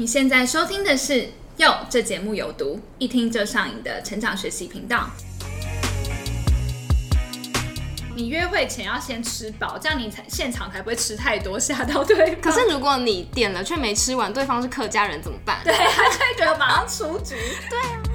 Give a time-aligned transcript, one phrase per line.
[0.00, 1.12] 你现在收听的是
[1.56, 5.10] 《哟》，这节目有毒，一听就上瘾的成长学习频道。
[8.14, 12.40] 你约会前要先吃饱，这样你才现场才不会吃太多，吓到对方。
[12.40, 15.58] 可是如果你点了却没吃完，对方是客家人怎么办？
[15.64, 17.34] 对，他就会觉得马上出局。
[17.68, 18.07] 对啊。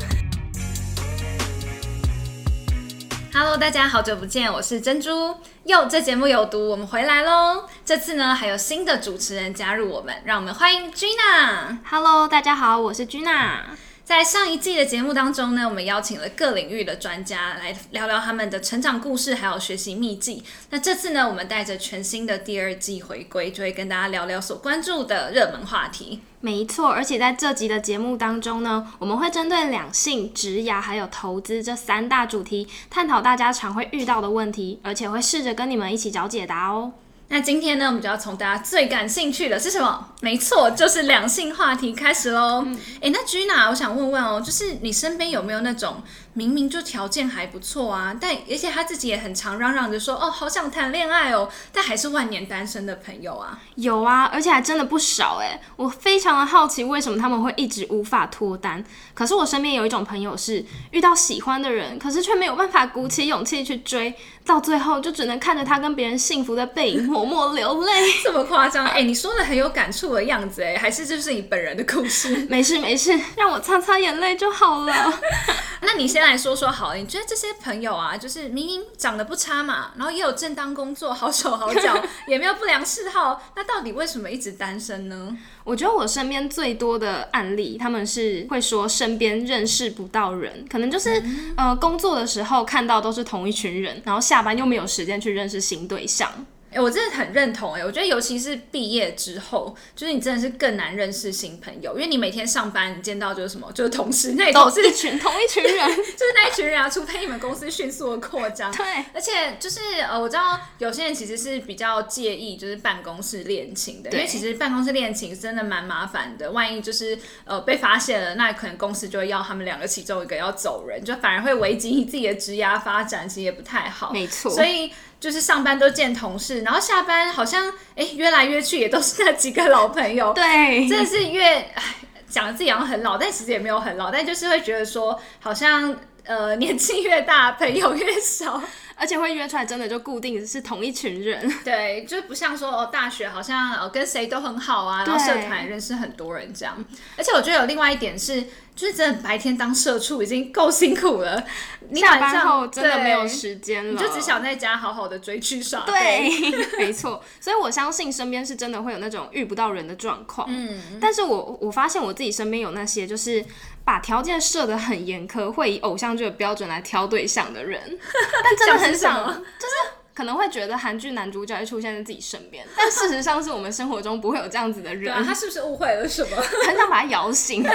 [3.35, 5.35] Hello，大家好久不见，我是珍珠。
[5.63, 7.67] 哟，这节目有毒，我们回来喽。
[7.83, 11.79] 这次呢，还有新的主持人加入我们，让我们欢迎 Gina。
[11.89, 13.61] Hello，大家好，我是 Gina。
[14.05, 20.43] 在上一季的节目当中呢，我们邀请了各领域的专家来聊聊他们的成长故事，还有学习秘籍。
[20.71, 26.19] 那这次呢，我们带着全新的第二季回归，就会跟大家聊聊所关注的热门话题。
[26.41, 36.91] 没错，而且在这集的节目当中呢，我们会针对两性、职涯还有投资这三大主题，探讨大家常会遇到的问题，而且会试着跟你们一起找解答哦。
[37.29, 40.13] 那今天呢，我们就要从大家最感兴趣的是什么？
[40.21, 42.63] 没错，就是两性话题开始喽。
[43.01, 53.59] 哎、那 Gina，我想问问哦，就是你身边有没有那种明明就条件还不错啊，但而且他自己也很常嚷嚷着说哦，好想谈恋爱哦，但还是万年单身的朋友啊？
[53.75, 55.61] 有啊，而且还真的不少哎！
[55.75, 58.83] 我非常的好奇，为什么他们会一直无法脱单？
[59.13, 64.13] 可是我身边有一种朋友是遇到喜欢的人，可是却没有办法鼓起勇气去追，
[64.45, 67.91] 到最后就只能看着他跟别人幸福的背影默默流泪。
[68.23, 68.85] 这么夸张？
[68.87, 72.35] 哎、你说的很有感触的样子，哎，还是这就是你本人的故事？
[72.49, 75.19] 没事没事，让我擦擦眼泪就好了。
[75.85, 81.95] 那你先来说说好了，你觉得这些朋友啊，就是明明长得不差嘛，然后也有正当工作，好手好脚，
[82.27, 85.37] 也没有不良嗜好，那到底为什么一直单身呢？
[85.63, 91.23] 我觉得我身边最多的案例，他们是会说身边认识不到人，可能就是、
[91.55, 96.29] 呃工作的时候看到都是同一群人，然后下班又没有时间去认识新对象。
[96.73, 108.71] 哎、我真的很认同哎、我觉得尤其是毕业之后，就是你真的是更难认识新朋友，因为你每天上班，你见到就是什么，就是同事，那都事是一群同一群人， 就是那一群人啊，除非你们公司迅速的扩张。
[108.71, 124.11] 对，而且就是呃，我知道有些人其实是比较介意就是办公室恋情的，因为其实办公室恋情真的蛮麻烦的，万一就是呃被发现了，那可能公司就会要他们两个其中一个要走人，就反而会危及你自己的职涯发展，其实也不太好。
[124.11, 124.51] 没错。
[124.51, 124.91] 所以
[125.23, 131.81] 就是上班都见同事，然后下班好像哎约来约去也都是那几个老朋友，对，真的是越哎
[132.27, 135.95] 讲自己好像很老，但其实也没有很老，但就是会觉得说好像
[136.25, 138.61] 呃年纪越大朋友越少。
[138.95, 141.51] 而且会约出来，真的就固定是同一群人。
[141.65, 146.77] 对，就不像说哦，大学好像呃跟谁都很好啊，然后社团也认识很多人这样。
[147.17, 148.43] 而且我觉得有另外一点是，
[148.75, 151.43] 就是真的白天当社畜已经够辛苦了，
[151.89, 155.81] 你下晚上班后真的没有时间了，你就只想在家好好的追剧耍。
[155.81, 156.29] 对。，
[156.77, 157.23] 没错。
[157.39, 160.47] 所以我相信身边是真的会有那种遇不到人的状况。
[160.49, 163.45] 嗯，但是我我发现我自己身边有那些就是
[163.85, 167.79] 把条件设得很严苛，会以偶像剧的标准来挑对象的人，
[168.43, 169.45] 但真的很少，像是什么？
[169.59, 169.73] 就是
[170.13, 176.37] 可能会觉得韩剧男主角会出现在自己身边，但事实上是我们生活中不会有这样子的对人，啊，他是不是误会了什么？
[176.67, 177.63] 很想把他摇醒。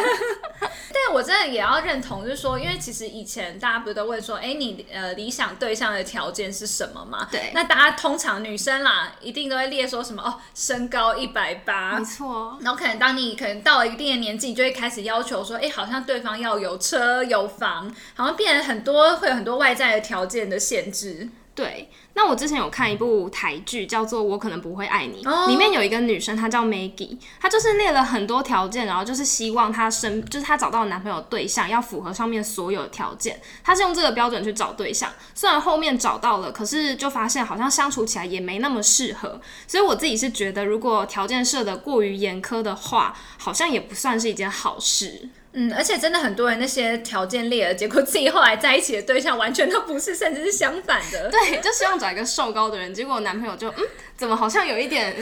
[0.90, 7.28] 但我真的也要认同，就是说，因为其实以前大家不是都问说，哎、你呃理想对象的条件是什么嘛？
[7.30, 12.04] 对那大家通常女生啦，一定都会列说什么哦，身高一百八没。
[12.04, 21.28] 错，然后可能当你可能到了一定的年纪，你就会开始要求说，哎、好像对方要有车有房，好像变得很多会有很多外在的条件的限制。
[21.58, 21.90] 对。
[22.14, 35.12] 那我之前有看一部台剧，叫做《我可能不会爱你》哦里面有一个女生，她叫 Maggie，她就是列了很多条件，然后就是希望她身，就是她找到的男朋友对象要符合上面所有的条件，她是用这个标准去找对象。
[35.34, 45.28] 虽然后面找到了，可是就发现好像相处起来也没那么适合，所以我自己是觉得，如果条件设的过于严苛的话，好像也不算是一件好事。
[45.60, 51.28] 嗯，而且真的很多人那些条件列了，结果自己后来在一起的对象完全都不是，甚至是相反的。
[51.34, 53.84] 对，就希望找一个瘦高的人，结果男朋友就嗯，
[54.18, 55.16] 怎么好像有一点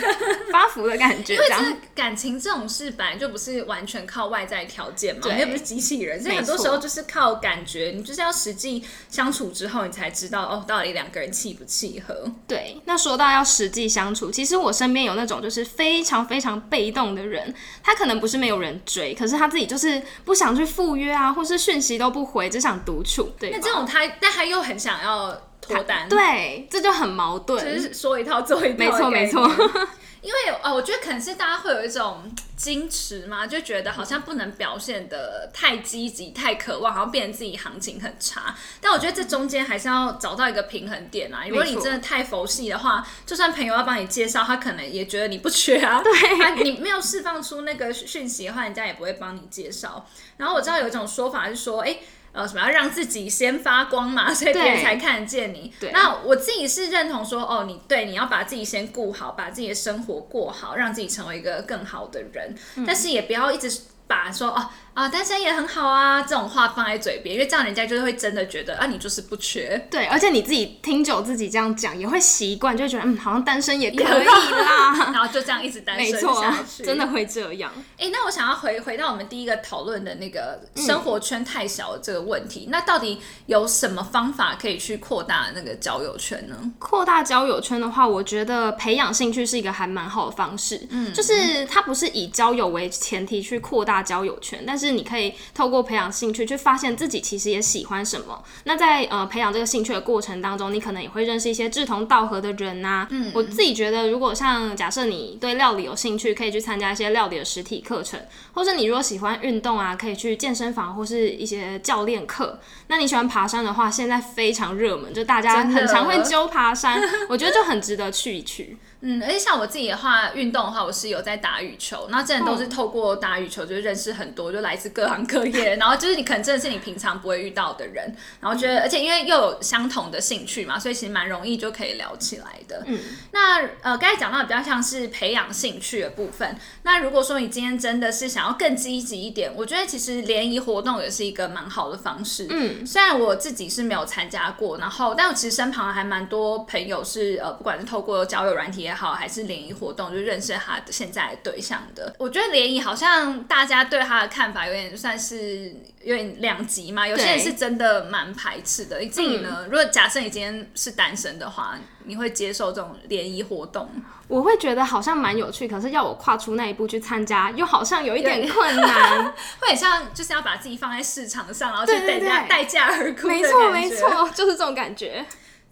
[0.51, 1.34] 发福的感觉。
[1.34, 12.32] 因为这感情这种事本来就不是完全靠外在条件嘛，对你又不是机器人，所以很多时候就是靠感觉，你就是要实际相处之后，你才知道哦，到底两个人契不契合。
[12.49, 23.31] 对，那说到要实际相处，其实我身边有那种就是非常非常被动的人，他可能不是没有人追，可是他自己就是不想去赴约啊，或是讯息都不回，只想独处。
[23.38, 27.63] 对，那这种他，但他又很想要脱单，，对，这就很矛盾。
[27.65, 29.47] 就是说一套做一套，没错没错。
[30.23, 32.25] 因为哦，我觉得可能是大家会有一种
[32.59, 38.53] 矜持嘛，就觉得好像不能表现的太积极、太渴望，好像变成自己行情很差。
[38.81, 41.45] 但我觉得这中间还是要找到一个平衡点啊。
[41.49, 46.03] 如果你真的太佛系的话，就算朋友要帮你介绍，他可能也觉得你不缺啊。
[46.03, 50.09] 对，你没有释放出那个讯息的话，人家也不会帮你介绍。
[50.39, 51.99] 然后我知道有一种说法是说，哎。
[52.37, 55.73] 呃，什么要让自己先发光嘛， 所以别人才看得见你。
[55.93, 62.55] 那我自己是认同说，哦，你对你要把自己先顾好，把自己的生活过好，让自己成为一个更好的人，
[62.87, 64.69] 但是也不要一直把说哦。
[64.96, 69.87] 啊，单身也很好啊，这种话放在嘴边，因为这样人家就是会真的觉得啊，你就是不缺。
[69.90, 77.70] 对，而且你自己听久自己这样讲，也会习惯，就觉得嗯，好像单身也可以啦， 然后就这样一直单身下去，真的会这样。
[77.98, 86.56] 哎，那我想要回回到我们第一个讨论的那个生活圈太小这个问题，那到底有什么方法可以去扩大那个交友圈呢？
[86.78, 90.87] 扩大交友圈的话，我觉得培养兴趣是一个还蛮好的方式。
[90.88, 94.86] 嗯，就是它不是以交友为前提去扩大交友圈，但是。
[94.87, 98.43] 是你可以透过培养兴趣去发现自己其实也喜欢什么。
[98.65, 103.06] 那在呃培养这个兴趣的过程当中，你可能也会认识一些志同道合的人呐。
[103.11, 108.21] 嗯，我自己觉得，如果像假设你对料理有兴趣，可以去参加一些料理的实体课程，
[108.53, 112.61] 或者你如果喜欢运动啊，可以去健身房或是一些教练课。
[112.87, 118.77] 那你喜欢爬山的话，现在非常热门，就大家很常会揪爬山，我觉得就很值得去一去。
[119.00, 132.82] 嗯，而且像我自己的话，运动的话，我是有在打羽球，那真的都是透过打羽球，就认识很多，就来自各行各业，然后就是你可能真的是你平常不会遇到的人，然后觉得，而且因为又有相同的兴趣嘛，所以其实蛮容易就可以聊起来的。
[132.87, 132.98] 嗯，
[133.32, 142.46] 那呃，刚才讲到比较像是培养兴趣的部分，那如果说你今天真的是想要更积极一点，我觉得其实联谊活动也是一个蛮好的方式。
[142.48, 148.86] 嗯，虽然我自己是没有参加过，然后但我其实身旁还蛮多朋友是呃，不管是透过交友软体。
[148.87, 152.15] 也好，还是联谊活动，就认识他的现在的对象的。
[152.19, 157.06] 我觉得联谊好像大家对他的看法有点算是有点两极嘛。
[157.06, 159.00] 有些人是真的蛮排斥的。
[159.00, 159.65] 你自己呢？
[159.65, 163.91] 如果假设你今天是单身的话，你会接受这种联谊活动？
[164.29, 169.25] 我会觉得好像蛮有趣，可是要我跨出那一步去参加，又好像有一点困难。
[169.61, 173.29] 会很像就是要把自己放在市场上，然后去等价待价而沽。
[173.29, 175.25] 没错，没错，就是这种感觉。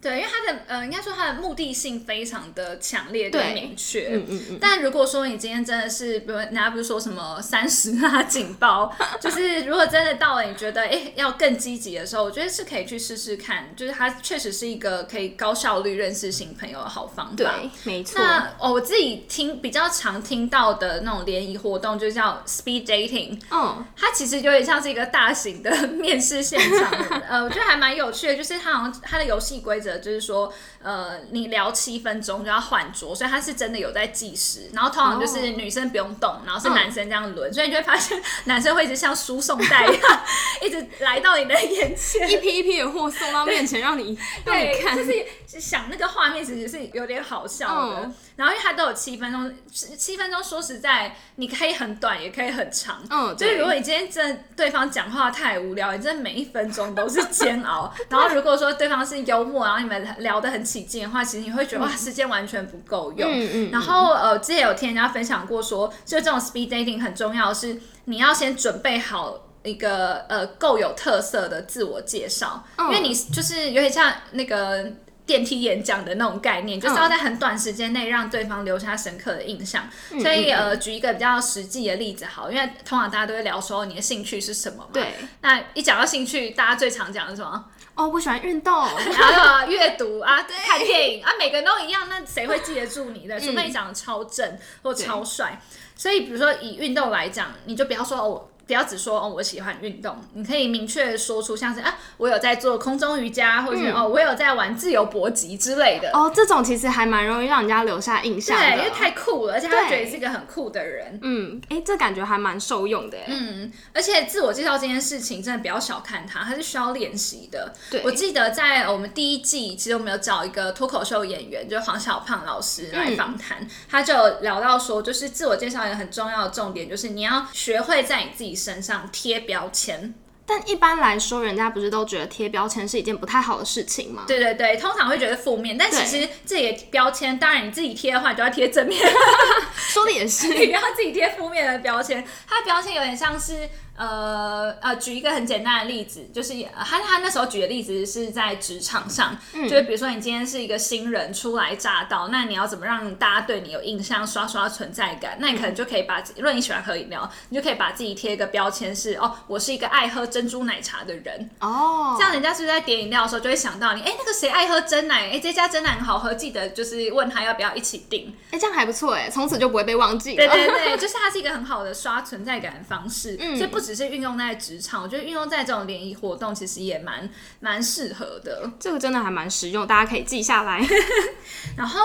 [0.05, 4.09] 对，因为它的呃，应该说它的目的性非常的强烈跟明确。
[4.11, 4.57] 嗯嗯嗯。
[4.61, 17.33] 但如果说你今天真的是，比如人家不是说什么三十啊警报，就是如果真的到了你觉得哎要更积极的时候，我觉得是可以去试试看，就是它确实是一个可以高效率认识新朋友的好方法。
[17.35, 17.47] 对，
[17.83, 18.21] 没错。
[18.21, 23.41] 那哦，我自己听比较常听到的那种联谊活动，就叫 speed dating。
[23.49, 23.83] 嗯。
[23.97, 26.91] 它其实有点像是一个大型的 面试现场。
[27.27, 29.94] 呃，我觉得还蛮有趣的，就是它好像它的游戏规则。
[29.99, 30.51] 就是说，
[30.81, 34.69] 呃，你聊七分钟就要换桌，所以他是真的有在计时。
[34.73, 40.23] 然后通常就是女生不用动，然后是男生这样轮，所以你就会发现男生会一直像输送带一样，
[40.61, 48.11] 一直来到你的眼前， 一批一批的货送到面前让你对，就是想那个画面其实是有点好笑的。
[48.35, 53.01] 然后因为它都有七分钟，七分钟说实在，你可以很短，也可以很长。
[53.09, 57.93] 嗯，就是如果你今天真的对方讲话太无聊，你真的每一分钟都是煎熬。
[58.09, 63.31] 然后如果说对方是幽默，然后你们聊得很起劲的话，其实你会觉得哇，时间完全不够用。
[63.31, 63.71] 嗯嗯。
[63.71, 74.91] 然后呃，之前有听人家分享过，说就这种 speed dating 很重要，是你要先准备好一个呃够有特色的自我介绍，因为你就是有点像那个。
[75.27, 79.89] 电梯演讲的那种概念，就是要在很短时间内让对方留下深刻的印象。
[80.21, 84.89] 所以，呃，举一个比较实际的例子，好，因为通常大家都会聊说你的兴趣是什么嘛。
[84.93, 85.15] 对。
[85.41, 87.65] 那一讲到兴趣，大家最常讲的是什么？
[87.95, 88.73] 哦，我喜欢运动，
[89.17, 93.39] 然后阅读啊，看电影啊，每个人都一样，那谁会记得住你的？
[93.39, 95.61] 除非你长得超正或超帅。
[95.95, 98.47] 所以，比如说以运动来讲，你就不要说哦。
[98.67, 106.09] 不要只说哦，我喜欢运动，你可以明确说出像是啊，我有在做空中瑜伽，或者哦，我有在玩自由搏击之类的。
[106.13, 111.19] 哦，这种其实还蛮容易让人家留下印象的，因为太酷了，而且他觉得你是一个很酷的人。
[111.21, 113.17] 嗯，哎，这感觉还蛮受用的。
[113.27, 117.73] 嗯，而且自我介绍这件事情真的不要小看它，它是需要练习的。
[117.91, 129.35] 对，我记得在我们第一季，其实我们有找一个脱口秀演员，就是黄小胖老师来访谈，他就聊到说，就是自我介绍一个很重要的重点，就是你要学会在你自己身上贴。
[129.45, 130.13] 标签，
[130.45, 134.23] 但一般来说，人家不是都觉得贴标签是一件不太好的事情吗？
[134.27, 138.99] 对对对，通常会觉得负面，但其实这也标签，当然你自己贴的话，你就要贴正面，
[139.75, 142.25] 说的也是，你不要自己贴负面的标签。
[142.47, 143.69] 它的标签有点像是。
[143.95, 155.37] 呃呃，举一个很简单的例子，就是他他那时候举的例子是在职场上，就是比如说你今天是一个新人初来乍到，那你要怎么让大家对你有印象，刷刷存在感？
[155.39, 164.01] 那你可能就可以把，如果你喜欢喝饮料，你就可以把自己贴一个标签是哦，我是一个爱喝珍珠奶茶的人哦，这样人家是不是在点饮料的时候就会想到你？
[164.01, 165.29] 哎，那个谁爱喝真奶？
[165.31, 168.35] 哎，这家真奶很好喝，记得就是问他要不要一起订。
[168.51, 170.35] 哎，这样还不错哎，从此就不会被忘记了。
[170.35, 178.71] 对对对，就是它是一个很好的刷存在感的方式，所以不只是运用在职场，我觉得运用在这种联谊活动，其实也蛮蛮适合的。
[178.79, 180.81] 这个真的还蛮实用，大家可以记下来。
[181.77, 181.99] 然后。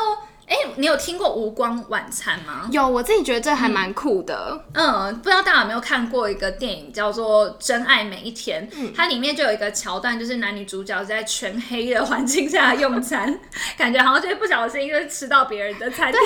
[0.50, 2.68] 哎，你有听过无光晚餐吗？
[2.72, 4.64] 有，我自己觉得这还蛮酷的。
[4.74, 8.68] 嗯，不知道大家有没有看过一个电影叫做《真爱每一天》？
[8.76, 13.38] 嗯，它里面就有一个桥段，就是男女主角在全黑的环境下用餐，
[13.78, 16.22] 感觉好像就是不小心就吃到别人的餐点。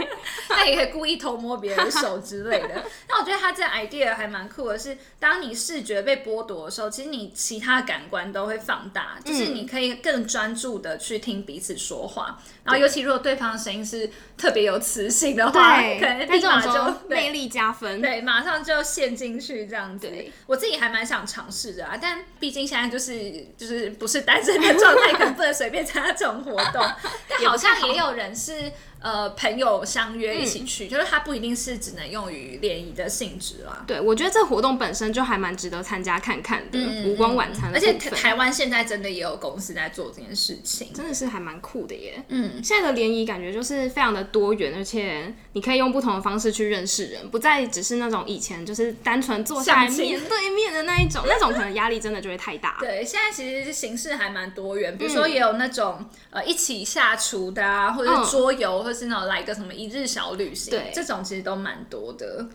[0.48, 2.82] 他也可以故意偷摸别人的手之类的。
[3.10, 12.40] 那我觉得他这 idea 还蛮酷的，是当你视觉被剥夺的时候，其实你其他感官都会放大，就是你可以更专注的去听彼此说话。
[12.66, 18.02] 然后，尤其如果对方的声音是特别有磁性的话， 可能立马就魅力加分。
[18.02, 20.10] 对，马上就陷进去这样子。
[20.46, 26.84] 我自己还蛮想尝试的啊，但毕竟现在就是就是不是单身的状态， 可能不能随便参加这种活动。
[27.28, 28.72] 但好像也有人是。
[29.00, 33.84] 呃，朋友相约一起去，就是它不一定是只能用于联谊的性质啦。
[33.86, 36.78] 对，我觉得这活动本身就还蛮值得参加看看的。
[37.06, 42.22] 无光晚餐，而且台湾现在真的也有公司在做这件事情，真的是还蛮酷的耶。
[42.28, 52.78] 嗯，现在的联谊感觉就是非常的多元，而且你可以用不同的方式去认识人，不再只是那种以前就是单纯坐下来面对面的那一种， 那种可能压力真的就会太大。
[52.80, 62.46] 对，现在其实形式还蛮多元，比如说也有那种呃一起下厨的啊，或者是桌游，或是那种来个什么一日小旅行，对，这种其实都蛮多的。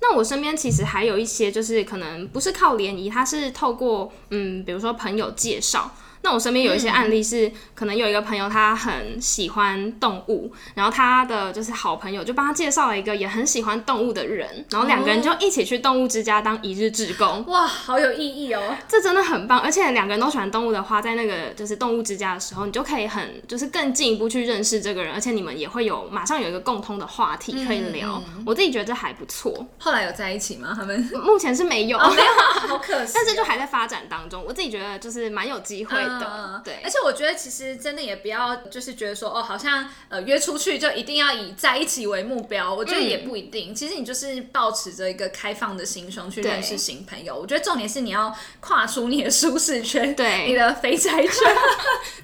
[0.00, 5.92] 那我身边其实还有一些，就是可能不是靠联谊，他是透过嗯，比如说朋友介绍。
[6.22, 17.44] 那我身边有一些案例是，可能有一个朋友他很喜欢动物，然后他的就是好朋友就帮他介绍了一个也很喜欢动物的人，然后两个人就一起去动物之家当一日志工。
[17.46, 18.76] 哇，好有意义哦！
[18.86, 28.22] 这真的很棒，而且两个人都喜欢动物的话，在那个就是动物之家的时候，你就可以很就是更进一步去认识这个人，而且你们也会有马上有一个共通的话题可以聊。
[28.44, 29.66] 我自己觉得这还不错。
[29.78, 30.74] 后来有在一起吗？
[30.76, 33.12] 他们目前是没有，没有，好可 惜。
[33.14, 34.44] 但是就还在发展当中。
[34.46, 35.96] 我自己觉得就是蛮有机会。
[35.96, 43.74] 的，嗯对，而且我觉得其实真的也不要，就是觉得说哦，好像呃约出去就一定要以在一起为目标，我觉得也不一定。
[43.74, 47.38] 其实你就是保持着一个开放的心胸去认识新朋友。
[47.38, 51.32] 我觉得重点是你要跨出你的舒适圈，对，你的肥宅圈，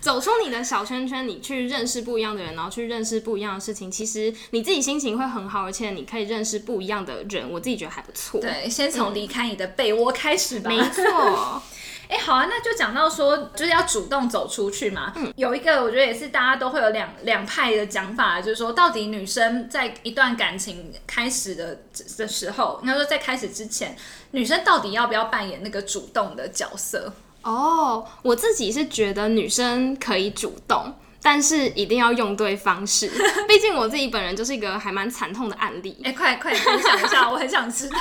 [0.01, 3.91] 走出你的小圈圈，你去认识不一样的人，然后去认识不一样的事情。
[3.91, 7.51] 其实你自己心情会很好，而且你可以认识不一样的人。
[7.51, 8.41] 我自己觉得还不错。
[8.41, 10.71] 对，先从离开你的被窝开始吧。
[10.71, 11.63] 没错。
[12.09, 15.13] 哎，好啊，那就讲到说，就是要主动走出去嘛。
[15.17, 21.81] 嗯，有一个我觉得也是大家都会有两两派的讲法，就是说，到底女生在一段感情开始的
[22.17, 23.97] 的时候，应该说在开始之前，
[24.31, 27.13] 女生到底要不要扮演那个主动的角色？
[27.43, 30.95] 哦，我自己是觉得女生可以主动。
[31.27, 33.11] 但是一定要用对方式，
[33.49, 36.01] 毕竟我自己本人就是一个还蛮惨痛的案例。
[36.05, 37.97] 哎，快快分享一下， 我很想知道。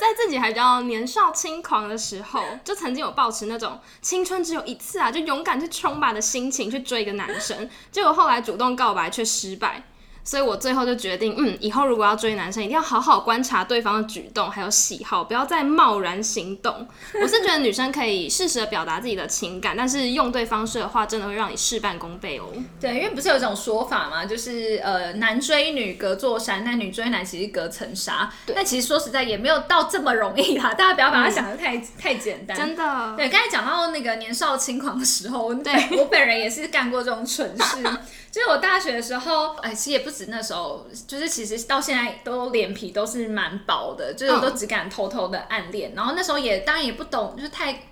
[0.00, 9.82] 在自己还比较年少轻狂的时候，就曾经有抱持那种青春只有一次啊，就勇敢去冲吧的心情去追一个男生，结果后来主动告白却失败。
[10.26, 16.86] 所以我最后就决定，嗯，以后如果要追男生，一定要好好观察对方的举动还有喜好，不要再贸然行动。
[17.22, 22.46] 我是觉得女生可以适时的表达自己的情感，但是用对方式的话，真的会让你事半功倍哦。
[22.80, 28.28] 对，因为不是有一种说法嘛，就是呃，男追女隔座山，那女追男其实隔层纱。
[28.52, 32.56] 但其实说实在也没有到这么容易啦， 大家不要把它想的太太简单。
[32.56, 33.14] 真的。
[33.16, 37.82] 对，刚才讲到那个年少轻狂的时候，对我本人也是干过这种蠢事。
[38.32, 45.92] 就是我大学的时候，哎，其实也不止那时候，就是其实到现在都脸皮都是蛮薄的，就是都只敢偷偷的暗恋。
[45.94, 47.82] 然后那时候也当然也不懂，就是太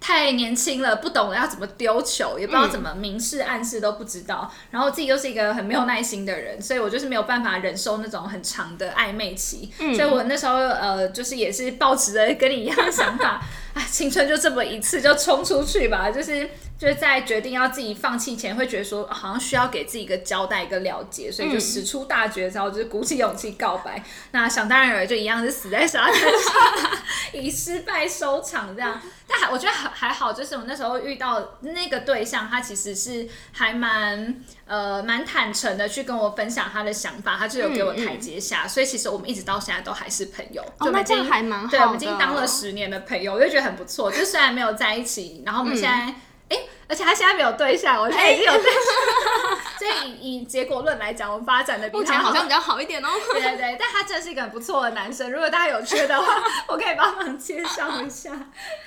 [0.00, 4.50] 太年轻了，不懂要怎么丢球，也不知道怎么明示暗示都不知道。
[4.70, 9.70] 然后自己又是一个很没有耐心的人，所以我就是没有办法忍受那种很长的暧昧期。
[9.76, 13.42] 所以我那时候呃，就是也是抱持着跟你一样的想法，
[13.74, 16.48] 啊，青春就这么一次，就冲出去吧，就是。
[16.82, 24.02] 就是在决定要自己放弃前，会觉得说好像需要给自己一个交代、一个了结，所以就使出大绝招，就是鼓起勇气告白。
[24.32, 26.92] 那想当然尔就一样是死在沙滩上，
[27.40, 29.00] 以失败收场这样。
[29.28, 40.60] 但还我觉得还还好，就是我那时候遇到那个对象，他其实是还蛮呃蛮坦诚的去跟我分享他的想法，他就有给我台阶下，所以其实我们一直到现在都还是朋友。
[40.78, 44.10] 哦，那这样还蛮好对，我们已经当了十年的朋友，我就觉得很不错。
[44.10, 46.12] 就虽然没有在一起，然后我们现在。
[46.52, 53.08] 哎，而且他现在没有对象，我现在已经有对象， 所以以以结果论来讲，我们发展的比他好像比较好一点哦。
[53.32, 58.30] 对对对，但他真的是一个很不错的男生，如果大家有缺的话， 我可以帮忙介绍一下。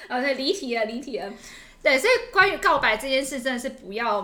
[0.08, 1.32] 呃，对，离题了，离题了。
[1.82, 4.22] 对，所以关于告白这件事，真的是不要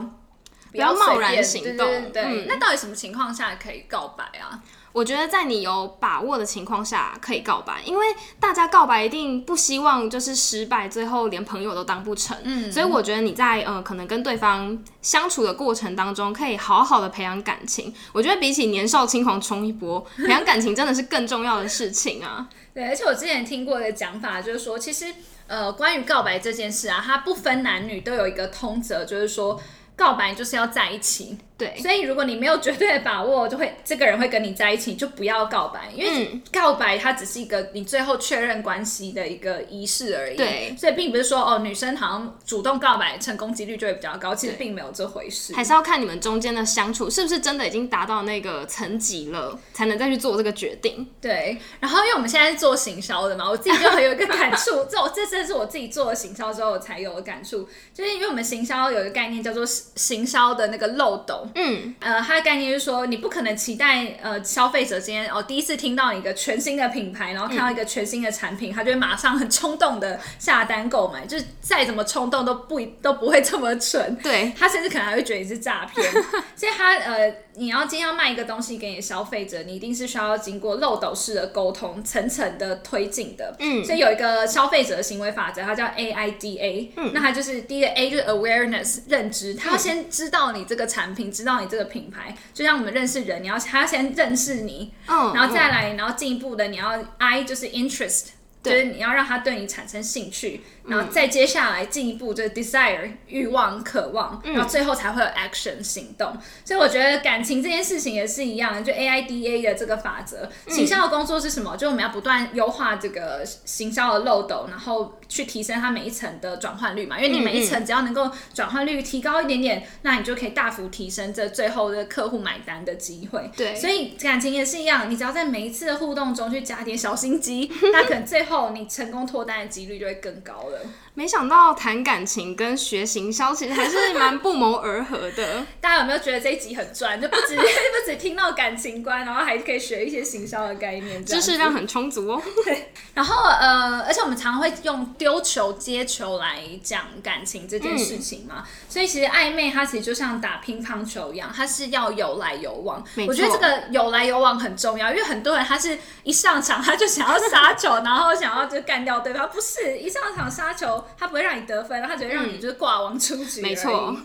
[0.72, 1.88] 不要贸然行动。
[1.88, 4.62] 对对对，那到底什么情况下可以告白啊？
[4.94, 8.06] 我觉得在你有把握的情况下可以告白，因为
[8.40, 12.38] 大家告白一定不希望就是失败，最后连朋友都当不成。
[12.44, 17.94] 嗯，所以我觉得你在呃可能跟对方相处的过程当中，可以好好的培养感情。
[18.12, 22.50] 我觉得比起年少轻狂冲一波，培养感情真的是更重要的事情啊。
[22.74, 25.06] 对，而且我之前听过的讲法就是说，其实
[25.48, 29.62] 呃关于告白这件事啊，它不分男女都有一个通则，就是说
[29.96, 31.38] 告白就是要在一起。
[31.62, 40.36] 对，所以如果你没有绝对的把握，就会这个人会跟你在一起，就不要告白，因为告白它只是一个你最后确认关系的一个仪式而已。
[40.36, 45.54] 对，所以并不是说哦，女生好像主动告白成功几率就会比较高，其实并没有这回事。
[45.54, 51.08] 还是要看你们中间的相处是不是真的已经达到那个层级了，才能再去做这个决定。
[51.22, 61.48] 对，然后因为我们现在是做行销的嘛，我自己就很有一个感触，这我这真是我自己做了行销之后我才有的感触，就是因为我们行销有一个概念叫做行销的那个漏斗。
[61.56, 74.16] 嗯，呃，它的概念就是说，你不可能期待呃消费者今天哦第一次听到一个全新的品牌，然后看到一个全新的产品，他就会马上很冲动的下单购买， 就是再怎么冲动都不都不会这么蠢。
[74.22, 76.12] 对，他甚至可能还会觉得你是诈骗。
[76.56, 83.56] 所以他呃，你要今天要卖一个东西给你的消费者，你一定是需要经过漏斗式的沟通，层层的推进的。
[83.60, 86.92] 嗯，所以有一个消费者的行为法则，它叫 A I D A。
[86.98, 91.32] 嗯，那它就是第一个 A 就是 awareness 认知，他要先知道你这个产品。
[91.42, 98.28] 知道你这个品牌，就像我们认识人，你要他先认识你，然后再来，然后进一步的，你要 I 就是 interest，
[98.64, 100.62] 就是你要让他对你产生兴趣。
[100.84, 106.36] 然后再接下来进一步就是 desire 欲望、渴望，然后最后才会有 action 行动。
[106.66, 110.50] 所以我觉得感情这件事情也是一样，就 A I D A 的这个法则。
[110.68, 111.78] 行销的工作是什么？
[111.78, 117.22] 就我们要不断优化这个行销的漏斗，然后去提升它每一层的转换率嘛。
[117.22, 123.52] 因为你每一层只要能够转换率提高一点点，那你就可以大幅提升这最后的客户买单的机会。
[123.56, 130.80] 对，所以感情也是一样，你只要在每一次的互动中去加点小心机，那可能最后后你成功脱单的几率就会更高了。
[131.14, 135.66] 没想到谈感情跟学行销其实还是蛮不谋而合的。
[135.82, 137.22] 大家有没有觉得这一集很赚？
[137.22, 137.62] 就不止 不
[138.06, 142.42] 止听到感情观，然后还可以学一些行销的概念，知识量很充足哦。
[142.64, 142.94] 对。
[143.14, 148.64] 然后呃，而且我们常常会用丢球接球来讲感情这件事情嘛。
[148.88, 153.04] 所以其实暧昧它其实就像打乒乓球一样，它是要有来有往。
[153.28, 161.01] 我觉得这个有来有往很重要，因为很多人他是一上场他就想要杀球，然后想要就干掉对方，不是一上场杀球。
[161.18, 163.62] 他不会让你得分，他只会让你就是挂王出局。
[163.62, 164.16] 没错。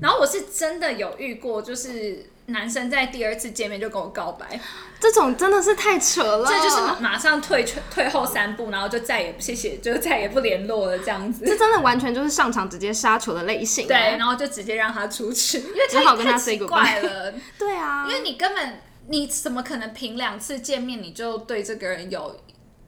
[0.00, 4.58] 然后我是真的有遇过，就是男生在第二次见面就跟我告白，
[4.98, 6.48] 这种真的是太扯了。
[6.48, 11.44] 这就是马上退退后三步，然后就再也谢谢，就再也不联络了这样子。
[11.44, 13.86] 这真的完全就是上场直接杀球的类型。
[13.86, 17.34] 对，然后就直接让他出去，因为只好跟他 say goodbye 了。
[17.58, 22.34] 对啊，因为你根本你怎么可能凭两次见面你就对这个人有？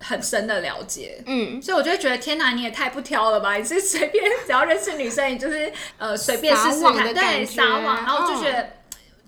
[0.01, 3.55] 很深的了解，嗯，所以我就觉得天哪，你也太不挑了吧！
[3.57, 8.69] 你是随便只要认识女生，你就是呃随便试试看，对，撒网，然后就觉得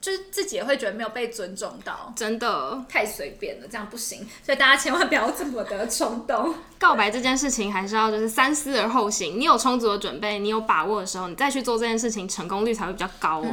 [0.07, 4.25] 就是自己也会觉得没有被尊重到，真的太随便了，这样不行。
[4.41, 9.37] 所以大家千万不要这么的冲动，告白这件事情还是要就是三思而后行。
[9.41, 13.51] 你有充足的准备，你有把握的时候，你再去做这件事情，成功率才会比较高哦。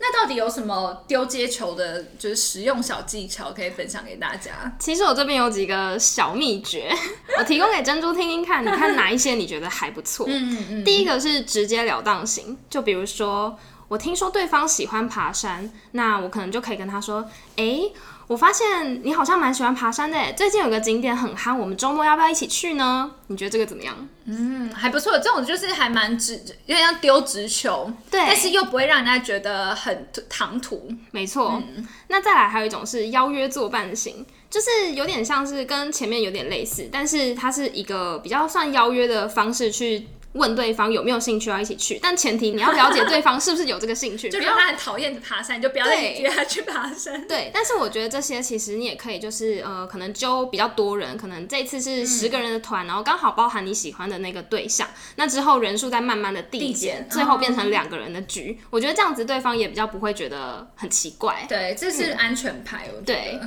[0.00, 4.72] 那到底有什么丢接球的，就是实用小技巧可以分享给大家？
[4.80, 6.92] 其实我这边有几个小秘诀，
[7.38, 10.26] 我提供给珍珠听听看，你看哪一些你觉得还不错？
[10.28, 10.84] 嗯嗯嗯。
[10.84, 13.56] 第一个是直截了当型，就比如说
[13.90, 17.90] 我听说对方喜欢爬山，那我可能就可以跟他说，哎。
[18.30, 23.10] 我发现你好像蛮喜欢爬山的，最近有个景点很夯，我们周末要不要一起去呢？
[23.26, 24.08] 你觉得这个怎么样？
[24.24, 30.88] 嗯，还不错，这种就是还蛮直，有点像丢直球，对，但是又不会让人家觉得很唐突。
[31.10, 31.60] 没错，
[32.06, 40.06] 那再来还有一种是邀约作伴型，就是有点像是跟前面有点类似，但是它是一个比较算邀约的方式去。
[40.32, 47.26] 问对方有没有兴趣要一起去，但前提你要了解对方是不是有这个兴趣， 就比如果他很讨厌爬山，你就不要再对约他去爬山。
[47.26, 58.58] 对，但是我觉得这些其实你也可以，就是呃，可能揪比较多人，可能这次是十个人的团，然后刚好包含你喜欢的那个对象，那之后人数再慢慢的递递减减，最后变成两个人的局。
[58.70, 61.44] 我觉得这样子对方也比较不会觉得很奇怪。
[61.48, 63.40] 对，这是安全牌，我觉对。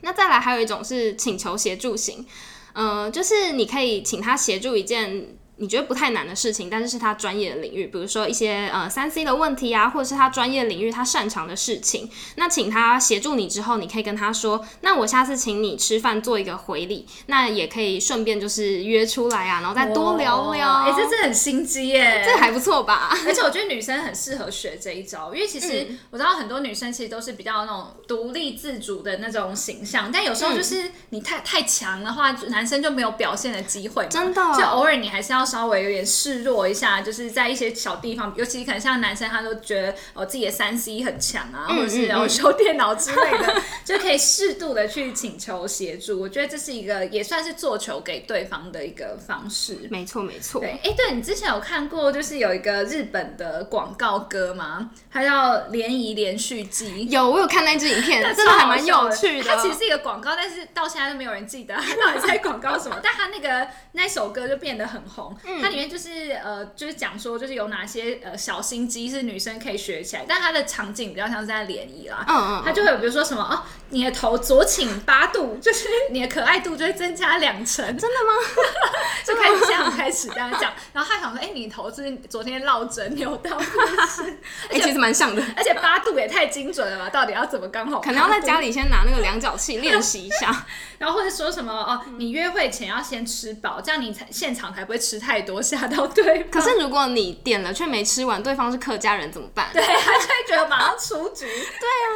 [0.00, 2.26] 那再来还有一种是请求协助型，
[2.74, 12.10] 呃，就是你可以请他协助一件你觉得不太难的事情，但是是他专业的领域，比如说一些呃三 C 的问题啊，或者是他专业领域他擅长的事情。
[12.36, 20.72] 那请他协助你之后，你可以跟他说，那我下次请你吃饭做一个回礼，那也可以顺便就是约出来啊，然后再多聊聊。
[20.84, 22.24] 哎、这这很心机耶！
[22.26, 23.10] 这还不错吧？
[23.26, 34.08] 而且我觉得女生很适合学这一招，因为其实嗯我知道很多女生其实都是比较那种独立自主的那种形象，但有时候嗯就是你太太强的话，男生就没有表现的机会嘛。
[34.10, 46.20] 真的所以偶尔你还是要稍微有点示弱一下，就是在一些小地方，尤其可能像男生他都觉得哦自己的三 C 很强啊，嗯或者是然后修电脑之类的， 就可以适度的去请求协助。
[46.20, 49.88] 我觉得这是一个也算是做球给对方的一个方式。
[49.90, 50.60] 没错没错。
[50.60, 54.90] 对，哎、对你之前有看过，就是有一个日本的广告歌吗？
[55.10, 57.06] 它叫《联谊连续记》。
[57.08, 59.44] 有，我有看那支影片，真的还蛮有趣的。
[59.44, 62.98] 它其实是一个广告，但是到现在都没有人记得它到底在广告什么。
[63.02, 72.24] 但它那个那首歌就变得很红，嗯它里面就是呃，就是讲说就是有哪些呃小心机是女生可以学起来，但它的场景比较像是在联谊啦。
[72.28, 77.84] 嗯嗯它就会有比如说什么哦，你的头左倾八度， 就是你的可爱度就会增加两成。
[77.96, 78.32] 真的吗？
[79.24, 84.38] 就开始这样开始这样讲，然后他想说，哎、你头是昨天落枕扭到，是不是？
[84.70, 85.42] 哎、其实蛮像的。
[85.56, 87.08] 而且八度也太精准了吧？
[87.10, 88.00] 到底要怎么刚好？
[88.00, 88.54] 可能要在家。
[88.60, 90.64] 里先拿那个量角器练习一下。
[90.98, 96.50] 然后或者说什么哦，你约会前要先吃饱，这样你才现场才不会吃太多，吓到对方。
[96.50, 99.70] 可是如果你点了却没吃完，对方是客家人怎么办？
[99.72, 101.46] 对，他就会觉得马上出局。
[101.80, 102.08] 对啊。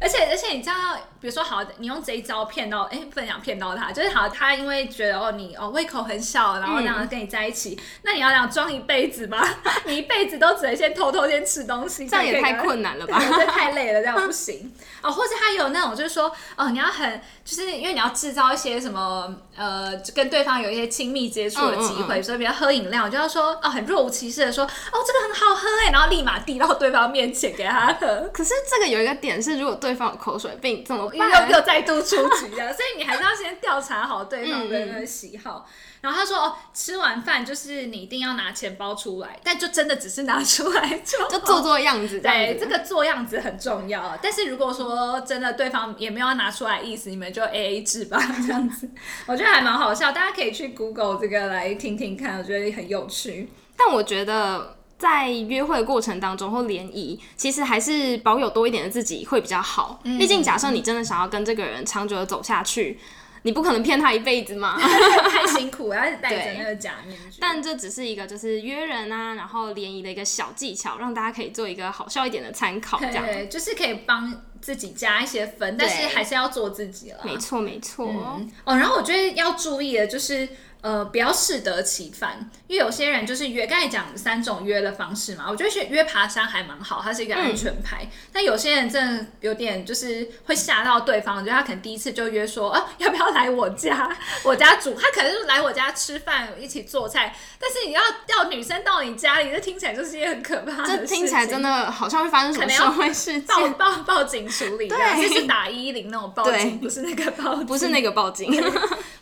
[0.00, 9.42] 而且而且你这样要，比如说好，你用这一招骗到，哎、不能讲骗到他，就是好，他因为觉得哦你哦胃口很小，然后这样跟你在一起，那你要这样装一辈子吗？
[9.86, 12.58] 你一辈子都只能先偷偷先吃东西，这样也太。
[12.58, 13.22] 困难了吧？
[13.24, 15.10] 这太累了，这样不行哦。
[15.10, 28.28] 或者他有那种就是说，哦，你要很，就是因为你要制造一些什么，呃，就跟对方有一些亲密接触的机会，嗯所以比如喝饮料，就要说，哦，很若无其事的说，哦，这个很好喝哎，然后立马递到对方面前给他喝。
[28.34, 31.50] 可是这个有一个点是，如果对方有口水病怎么又办？
[31.50, 35.66] 又再度出局了，所以你还是要先调查好对方的那个喜好。
[36.00, 44.16] 然后他说：“哦，吃完饭就是你一定要拿钱包出来，但就真的只是拿出来就就做做样子对，这个做样子很重要。
[44.22, 48.16] 但是如果说真的对方也没有要拿出来意思，你们就 A A 制吧，
[48.46, 48.88] 这样子，
[49.26, 50.12] 我觉得还蛮好笑。
[50.12, 53.50] 大家可以去 Google 这个来听听看，我觉得很有趣。
[53.76, 60.00] 但我觉得在约会的过程当中或联谊，其实还是保有多一点的自己会比较好。
[60.02, 62.98] 嗯毕竟假设你真的想要跟这个人长久的走下去，
[63.42, 64.76] 你不可能骗他一辈子嘛。
[65.30, 67.38] 太辛苦了，要戴着那个假面具。
[67.38, 73.24] 但这只是一个就是约人啊，然后联谊的一个小技巧，让大家可以做一个好笑一点的参考，这样。
[73.24, 77.18] 对，就是可以帮自己加一些分，但是还是要做自己了。
[77.22, 78.08] 没错，没错。
[78.08, 80.48] 嗯哦，然后我觉得要注意的就是，
[80.80, 88.08] 呃，不要适得其反，因为有些人就是约，刚才讲三种约的方式嘛，我觉得约爬山还蛮好，它是一个安全牌。
[88.32, 94.16] 但有些人真的有点就是会吓到对方，觉得他可能第一次就约说，啊，要不要来我家？
[94.44, 97.34] 我家煮，他可能就来我家吃饭，一起做菜。
[97.58, 101.16] 但是你要要女生到你家里，这听起来就是一件很可怕的事这情。
[101.18, 108.48] 听起来真的好像会发生什么社会事报件，报报警处理，对就是打一一零那种报警，不是那个报警，不是那个报警。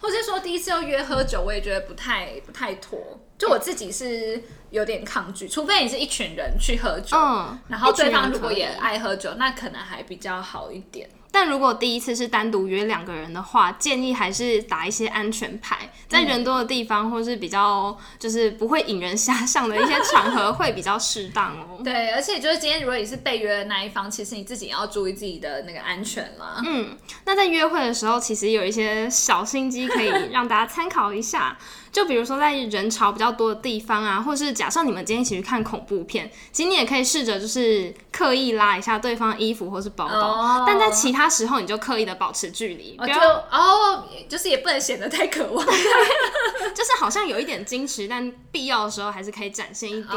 [0.07, 2.97] 或是说第一次又约喝酒，我也觉得不太不太妥。
[3.37, 4.41] 就我自己是
[4.71, 11.11] 有点抗拒，除非你是一群人去喝酒，嗯然后对方如果也爱喝酒，那可能还比较好一点。
[11.39, 21.79] 但如果第一次是单独约两个人的话，建议还是打一些安全牌，在人多的地方或是比较就是不会引人遐想的一些场合会比较适当哦。
[21.85, 26.63] 对，而且就是今天如果你是被约的那一方，其实你自己也要注意自己的那个安全啦。
[26.65, 26.97] 嗯，
[27.27, 31.59] 那在约会的时候，其实有一些小心机可以让大家参考一下。
[31.97, 45.65] 就比如说在人潮比较多的地方啊，或是假设你们今天一起去看恐怖片，其实你也可以试着就是刻意拉一下对方衣服或是包包，哦但在其他时候你就刻意的保持距离，哦，就不要哦，就是也不能显得太渴望。
[46.77, 50.09] 就是好好像有一点矜持，但必要的时候还是可以展现一点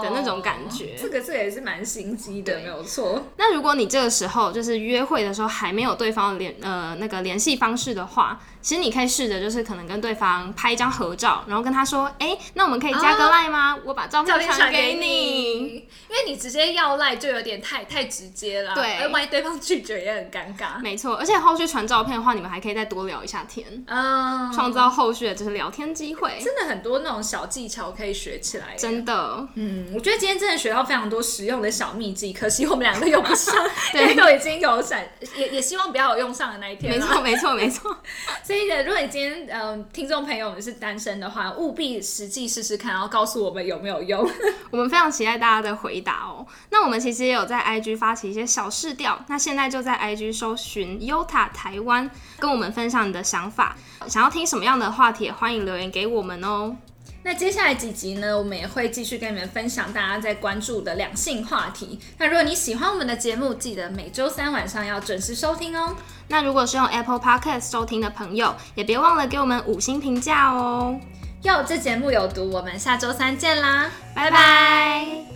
[0.00, 0.94] 的那种感觉。
[0.96, 3.26] 这个这个也是蛮心机的，没有错。
[3.36, 13.76] 那如果你这个时候就是约会的时候还没有对方联呃那个联系方式的话，其实你可以试着就是可能跟对方拍一张合照，然后跟他说，哎，那我们可以加个赖吗？
[13.84, 20.80] 我把照片传给你，因为你直接要赖就有点太太直接了，对，而万一对方拒绝也很尴尬。
[20.80, 26.38] 没错，而且后续传照片的话，你们还可以再多聊一下天，嗯，创造后续的就是聊天机会。
[26.42, 33.54] 真的很多那种小技巧可以学起来，真的，嗯，我觉得今天真的学到非常多实用的小秘技，可惜我们两个用不上，
[33.92, 36.92] 对，都已经有闪，也也希望不要有用上的那一天。
[36.92, 37.96] 没错，没错，没错。
[38.50, 44.28] 所以，如果你今天嗯，听众朋友们是单身的话，务必实际试试看，然后告诉我们有没有用。
[44.72, 46.44] 我们非常期待大家的回答哦。
[46.70, 52.10] 那我们其实也有在 IG 发起一些小试调，那现在就在 IG 搜寻 Yota 台湾，
[52.40, 53.76] 跟我们分享你的想法。
[54.08, 56.76] 想要听什么样的话题，欢迎留言给我们哦。
[57.22, 62.00] 那接下来几集呢，我们也会继续跟你们分享大家在关注的两性话题。
[62.18, 65.94] 那如果你喜欢我们的节目，记得每周三晚上要准时收听哦。
[66.28, 70.98] 那如果是用 Apple Podcast 收听的朋友，也别忘了给我们五星评价哦。
[71.42, 75.29] 哟，这节目有毒，我们下周三见啦，拜拜。